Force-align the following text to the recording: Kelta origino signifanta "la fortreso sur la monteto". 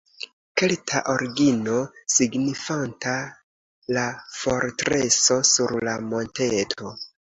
Kelta 0.59 1.01
origino 1.11 1.75
signifanta 2.13 3.13
"la 3.99 4.07
fortreso 4.39 5.39
sur 5.51 5.75
la 5.89 5.95
monteto". 6.07 6.95